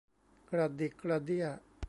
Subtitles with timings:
[0.49, 1.45] กระดิกกระเดี้ย